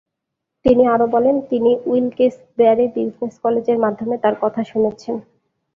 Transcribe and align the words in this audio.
তিনি 0.65 0.83
আরও 0.87 1.05
বলেন, 1.07 1.35
তিনি 1.49 1.71
উইলকেস-ব্যারে 1.85 2.85
বিজনেস 2.95 3.33
কলেজের 3.43 3.77
মাধ্যমে 3.79 4.15
তার 4.17 4.35
কথা 4.41 4.61
শুনেছেন। 4.63 5.15